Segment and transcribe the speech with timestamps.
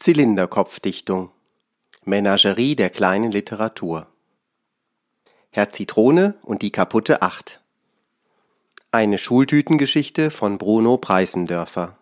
[0.00, 1.30] Zylinderkopfdichtung
[2.06, 4.06] Menagerie der kleinen Literatur
[5.50, 7.60] Herr Zitrone und die kaputte Acht
[8.92, 11.98] Eine Schultütengeschichte von Bruno Preissendörfer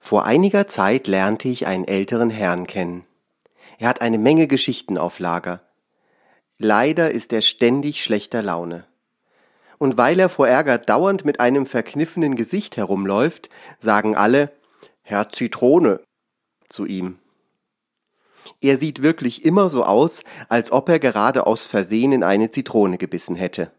[0.00, 3.06] Vor einiger Zeit lernte ich einen älteren Herrn kennen.
[3.78, 5.60] Er hat eine Menge Geschichten auf Lager.
[6.58, 8.86] Leider ist er ständig schlechter Laune.
[9.78, 14.50] Und weil er vor Ärger dauernd mit einem verkniffenen Gesicht herumläuft, sagen alle,
[15.06, 16.00] Herr Zitrone
[16.70, 17.18] zu ihm.
[18.62, 22.96] Er sieht wirklich immer so aus, als ob er gerade aus Versehen in eine Zitrone
[22.96, 23.70] gebissen hätte.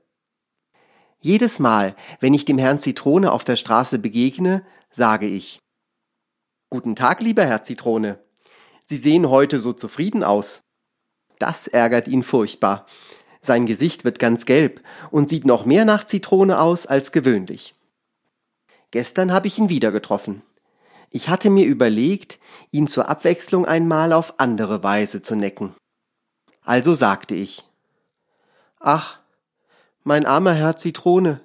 [1.20, 5.60] Jedes Mal, wenn ich dem Herrn Zitrone auf der Straße begegne, sage ich
[6.70, 8.20] Guten Tag, lieber Herr Zitrone.
[8.84, 10.62] Sie sehen heute so zufrieden aus.
[11.40, 12.86] Das ärgert ihn furchtbar.
[13.42, 17.74] Sein Gesicht wird ganz gelb und sieht noch mehr nach Zitrone aus als gewöhnlich.
[18.92, 20.44] Gestern habe ich ihn wieder getroffen.
[21.10, 22.40] Ich hatte mir überlegt,
[22.72, 25.74] ihn zur Abwechslung einmal auf andere Weise zu necken.
[26.64, 27.64] Also sagte ich
[28.80, 29.20] Ach,
[30.04, 31.42] mein armer Herr Zitrone,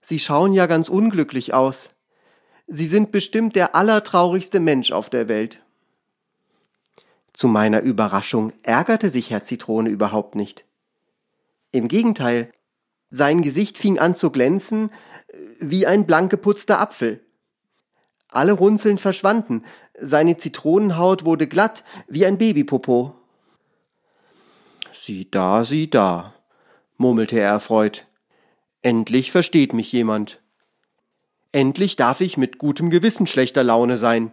[0.00, 1.90] Sie schauen ja ganz unglücklich aus.
[2.66, 5.62] Sie sind bestimmt der allertraurigste Mensch auf der Welt.
[7.32, 10.64] Zu meiner Überraschung ärgerte sich Herr Zitrone überhaupt nicht.
[11.70, 12.52] Im Gegenteil,
[13.10, 14.90] sein Gesicht fing an zu glänzen
[15.28, 17.24] äh, wie ein blank geputzter Apfel.
[18.32, 19.64] Alle Runzeln verschwanden,
[19.98, 23.14] seine Zitronenhaut wurde glatt wie ein Babypopo.
[24.90, 26.32] Sieh da, sieh da,
[26.96, 28.06] murmelte er erfreut.
[28.80, 30.40] Endlich versteht mich jemand.
[31.52, 34.32] Endlich darf ich mit gutem Gewissen schlechter Laune sein.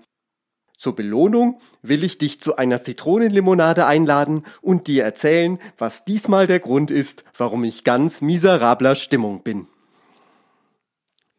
[0.77, 6.61] Zur Belohnung will ich dich zu einer Zitronenlimonade einladen und dir erzählen, was diesmal der
[6.61, 9.67] Grund ist, warum ich ganz miserabler Stimmung bin.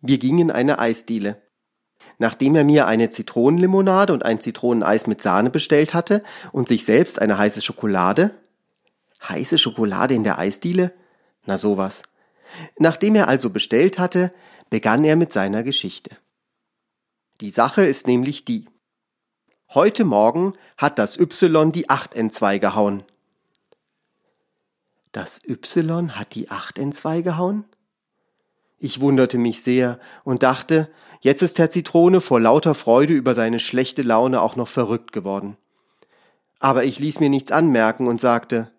[0.03, 1.41] Wir gingen in eine Eisdiele.
[2.21, 7.19] Nachdem er mir eine Zitronenlimonade und ein Zitroneneis mit Sahne bestellt hatte und sich selbst
[7.19, 8.33] eine heiße Schokolade.
[9.27, 10.93] Heiße Schokolade in der Eisdiele?
[11.47, 12.03] Na sowas.
[12.79, 14.35] Nachdem er also bestellt hatte,
[14.69, 16.11] begann er mit seiner Geschichte.
[17.41, 18.67] Die Sache ist nämlich die.
[19.73, 23.03] Heute Morgen hat das Y die 8 entzwei gehauen.
[25.13, 27.65] Das Y hat die 8 entzwei gehauen?
[28.83, 30.89] Ich wunderte mich sehr und dachte,
[31.21, 35.59] jetzt ist Herr Zitrone vor lauter Freude über seine schlechte Laune auch noch verrückt geworden.
[36.61, 38.71] Aber ich ließ mir nichts anmerken und sagte,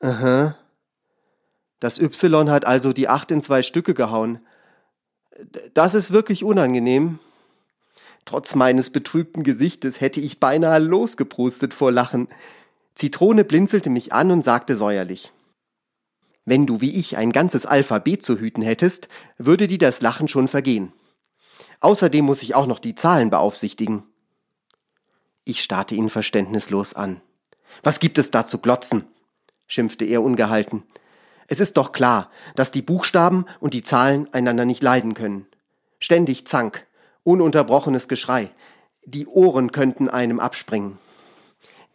[0.00, 0.56] aha,
[1.78, 4.40] das Y hat also die acht in zwei Stücke gehauen.
[5.72, 7.20] Das ist wirklich unangenehm.
[8.24, 12.26] Trotz meines betrübten Gesichtes hätte ich beinahe losgeprustet vor Lachen.
[12.96, 15.32] Zitrone blinzelte mich an und sagte säuerlich.
[16.44, 20.48] Wenn du wie ich ein ganzes Alphabet zu hüten hättest, würde dir das Lachen schon
[20.48, 20.92] vergehen.
[21.80, 24.04] Außerdem muss ich auch noch die Zahlen beaufsichtigen.
[25.44, 27.20] Ich starrte ihn verständnislos an.
[27.82, 29.04] Was gibt es da zu glotzen?
[29.66, 30.82] schimpfte er ungehalten.
[31.46, 35.46] Es ist doch klar, dass die Buchstaben und die Zahlen einander nicht leiden können.
[35.98, 36.86] Ständig Zank,
[37.22, 38.50] ununterbrochenes Geschrei.
[39.04, 40.98] Die Ohren könnten einem abspringen.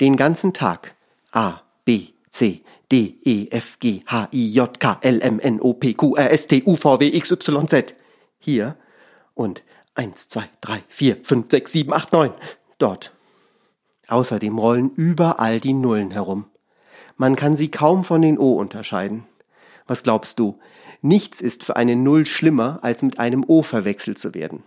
[0.01, 0.95] Den ganzen Tag.
[1.31, 5.73] A, B, C, D, E, F, G, H, I, J, K, L, M, N, O,
[5.73, 7.95] P, Q, R, S, T, U, V, W, X, Y, Z.
[8.39, 8.77] Hier
[9.35, 9.63] und
[9.95, 12.33] eins, zwei, drei, vier, fünf, sechs, sieben, acht, neun.
[12.77, 13.11] Dort.
[14.07, 16.45] Außerdem rollen überall die Nullen herum.
[17.16, 19.25] Man kann sie kaum von den O unterscheiden.
[19.85, 20.59] Was glaubst du?
[21.01, 24.63] Nichts ist für eine Null schlimmer, als mit einem O verwechselt zu werden.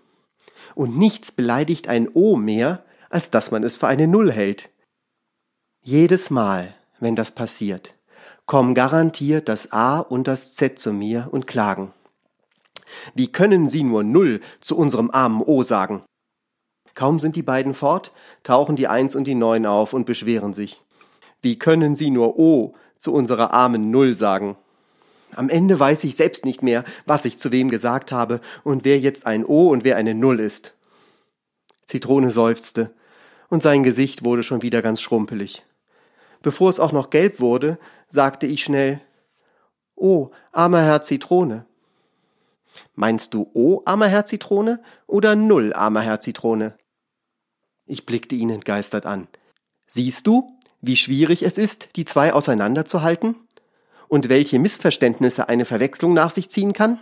[0.74, 4.70] Und nichts beleidigt ein O mehr, als dass man es für eine Null hält.
[5.80, 7.94] Jedes Mal, wenn das passiert,
[8.46, 11.92] kommen garantiert das A und das Z zu mir und klagen.
[13.14, 16.02] Wie können Sie nur Null zu unserem armen O sagen?
[16.94, 20.82] Kaum sind die beiden fort, tauchen die Eins und die Neun auf und beschweren sich.
[21.40, 24.56] Wie können Sie nur O zu unserer armen Null sagen?
[25.34, 28.98] Am Ende weiß ich selbst nicht mehr, was ich zu wem gesagt habe und wer
[28.98, 30.74] jetzt ein O und wer eine Null ist.
[31.86, 32.94] Zitrone seufzte,
[33.48, 35.62] und sein Gesicht wurde schon wieder ganz schrumpelig.
[36.40, 37.78] Bevor es auch noch gelb wurde,
[38.12, 39.00] sagte ich schnell
[39.96, 41.64] Oh, armer Herr Zitrone.
[42.94, 46.76] Meinst du O, armer Herr Zitrone, oder Null, armer Herr Zitrone?
[47.86, 49.28] Ich blickte ihn entgeistert an.
[49.86, 53.36] Siehst du, wie schwierig es ist, die zwei auseinanderzuhalten?
[54.08, 56.98] Und welche Missverständnisse eine Verwechslung nach sich ziehen kann?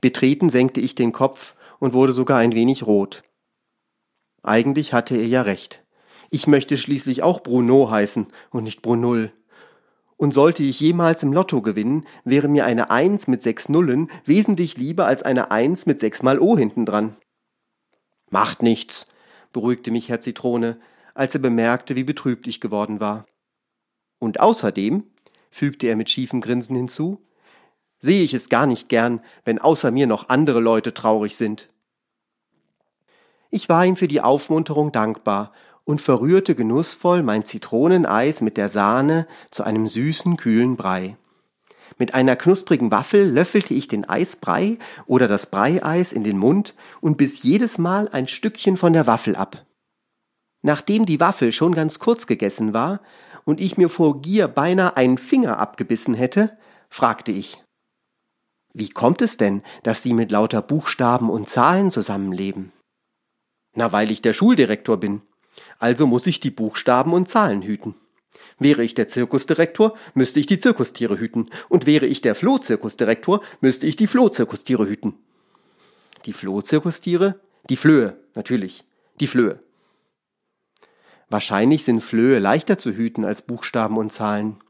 [0.00, 3.22] Betreten senkte ich den Kopf und wurde sogar ein wenig rot.
[4.42, 5.82] Eigentlich hatte er ja recht.
[6.30, 9.32] Ich möchte schließlich auch Bruno heißen und nicht Brunull.
[10.16, 14.76] Und sollte ich jemals im Lotto gewinnen, wäre mir eine Eins mit sechs Nullen wesentlich
[14.76, 17.16] lieber als eine Eins mit sechs mal O hintendran.
[18.30, 19.06] Macht nichts,
[19.52, 20.80] beruhigte mich Herr Zitrone,
[21.14, 23.26] als er bemerkte, wie betrübt ich geworden war.
[24.18, 25.04] Und außerdem,
[25.50, 27.24] fügte er mit schiefem Grinsen hinzu,
[28.00, 31.70] sehe ich es gar nicht gern, wenn außer mir noch andere Leute traurig sind.
[33.50, 35.52] Ich war ihm für die Aufmunterung dankbar
[35.88, 41.16] und verrührte genussvoll mein Zitroneneis mit der Sahne zu einem süßen, kühlen Brei.
[41.96, 44.76] Mit einer knusprigen Waffel löffelte ich den Eisbrei
[45.06, 49.34] oder das Breieis in den Mund und biss jedes Mal ein Stückchen von der Waffel
[49.34, 49.64] ab.
[50.60, 53.00] Nachdem die Waffel schon ganz kurz gegessen war
[53.46, 56.58] und ich mir vor Gier beinahe einen Finger abgebissen hätte,
[56.90, 57.64] fragte ich
[58.74, 62.72] Wie kommt es denn, dass Sie mit lauter Buchstaben und Zahlen zusammenleben?
[63.74, 65.22] Na, weil ich der Schuldirektor bin.
[65.78, 67.94] Also muss ich die Buchstaben und Zahlen hüten.
[68.58, 71.46] Wäre ich der Zirkusdirektor, müsste ich die Zirkustiere hüten.
[71.68, 75.14] Und wäre ich der Flohzirkusdirektor, müsste ich die Flohzirkustiere hüten.
[76.26, 77.40] Die Flohzirkustiere?
[77.68, 78.84] Die Flöhe, natürlich.
[79.20, 79.62] Die Flöhe.
[81.28, 84.60] Wahrscheinlich sind Flöhe leichter zu hüten als Buchstaben und Zahlen.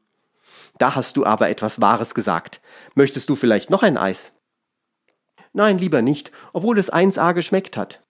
[0.78, 2.60] Da hast du aber etwas Wahres gesagt.
[2.94, 4.32] Möchtest du vielleicht noch ein Eis?
[5.52, 8.02] Nein, lieber nicht, obwohl es 1a geschmeckt hat.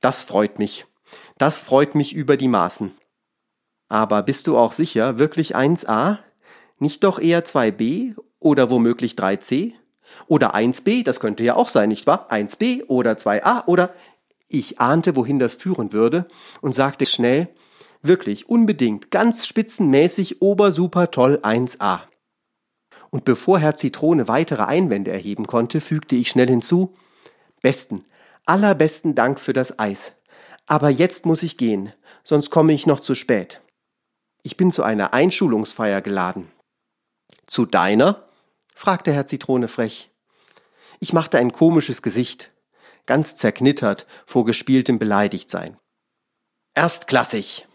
[0.00, 0.86] Das freut mich.
[1.38, 2.92] Das freut mich über die Maßen.
[3.88, 6.18] Aber bist du auch sicher, wirklich 1a?
[6.78, 9.72] Nicht doch eher 2b oder womöglich 3c?
[10.26, 12.30] Oder 1b, das könnte ja auch sein, nicht wahr?
[12.30, 13.94] 1b oder 2a oder
[14.48, 16.26] ich ahnte, wohin das führen würde
[16.60, 17.48] und sagte schnell,
[18.02, 22.00] wirklich, unbedingt, ganz spitzenmäßig, obersuper toll 1a.
[23.10, 26.92] Und bevor Herr Zitrone weitere Einwände erheben konnte, fügte ich schnell hinzu,
[27.60, 28.04] besten,
[28.44, 30.12] Allerbesten Dank für das Eis.
[30.72, 31.92] Aber jetzt muss ich gehen,
[32.24, 33.60] sonst komme ich noch zu spät.
[34.42, 36.50] Ich bin zu einer Einschulungsfeier geladen.
[37.46, 38.26] Zu deiner?
[38.74, 40.10] fragte Herr Zitrone frech.
[40.98, 42.52] Ich machte ein komisches Gesicht,
[43.04, 45.76] ganz zerknittert vor gespieltem Beleidigtsein.
[46.72, 47.68] Erstklassig,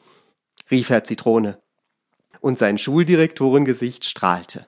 [0.71, 1.61] rief Herr Zitrone,
[2.41, 4.65] und sein Schuldirektorengesicht strahlte.